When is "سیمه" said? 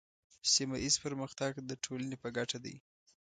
0.53-0.77